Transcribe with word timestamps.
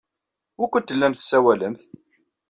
Wukud 0.59 0.85
tellamt 0.85 1.17
tessawalemt? 1.19 1.81